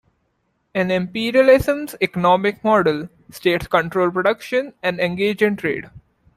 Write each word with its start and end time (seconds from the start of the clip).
In 0.73 0.89
"Imperialism"'s 0.89 1.93
economic 2.01 2.63
model, 2.63 3.09
states 3.29 3.67
controls 3.67 4.11
production 4.15 4.73
and 4.81 4.99
engage 4.99 5.43
in 5.43 5.55
trade. 5.57 5.91